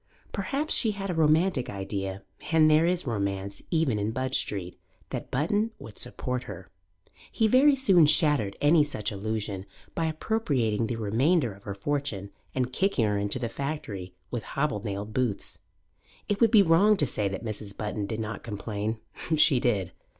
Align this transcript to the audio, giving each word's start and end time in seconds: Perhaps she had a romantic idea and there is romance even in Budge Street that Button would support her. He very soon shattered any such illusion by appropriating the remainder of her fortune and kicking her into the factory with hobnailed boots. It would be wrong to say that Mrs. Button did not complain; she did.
Perhaps 0.31 0.73
she 0.73 0.93
had 0.93 1.11
a 1.11 1.13
romantic 1.13 1.69
idea 1.69 2.23
and 2.51 2.71
there 2.71 2.87
is 2.87 3.05
romance 3.05 3.61
even 3.69 3.99
in 3.99 4.09
Budge 4.09 4.35
Street 4.35 4.75
that 5.11 5.29
Button 5.29 5.69
would 5.77 5.99
support 5.99 6.45
her. 6.45 6.71
He 7.31 7.47
very 7.47 7.75
soon 7.75 8.07
shattered 8.07 8.57
any 8.61 8.83
such 8.83 9.11
illusion 9.11 9.67
by 9.93 10.05
appropriating 10.07 10.87
the 10.87 10.95
remainder 10.95 11.53
of 11.53 11.65
her 11.65 11.75
fortune 11.75 12.31
and 12.55 12.73
kicking 12.73 13.05
her 13.05 13.19
into 13.19 13.37
the 13.37 13.47
factory 13.47 14.15
with 14.31 14.41
hobnailed 14.41 15.13
boots. 15.13 15.59
It 16.27 16.41
would 16.41 16.49
be 16.49 16.63
wrong 16.63 16.97
to 16.97 17.05
say 17.05 17.27
that 17.27 17.45
Mrs. 17.45 17.77
Button 17.77 18.07
did 18.07 18.19
not 18.19 18.41
complain; 18.41 18.97
she 19.35 19.59
did. 19.59 19.91